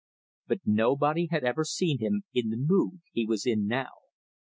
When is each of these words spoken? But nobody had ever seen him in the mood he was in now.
But 0.47 0.61
nobody 0.65 1.27
had 1.29 1.43
ever 1.43 1.63
seen 1.63 1.99
him 1.99 2.23
in 2.33 2.49
the 2.49 2.57
mood 2.57 3.01
he 3.11 3.23
was 3.23 3.45
in 3.45 3.67
now. 3.67 3.91